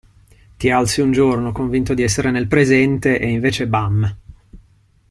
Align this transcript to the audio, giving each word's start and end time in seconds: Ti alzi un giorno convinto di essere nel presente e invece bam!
Ti 0.57 0.71
alzi 0.71 1.01
un 1.01 1.11
giorno 1.11 1.51
convinto 1.51 1.93
di 1.93 2.01
essere 2.01 2.31
nel 2.31 2.47
presente 2.47 3.19
e 3.19 3.27
invece 3.29 3.67
bam! 3.67 4.17